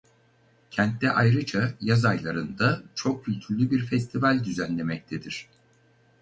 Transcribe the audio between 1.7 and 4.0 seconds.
yaz aylarında çok kültürlü bir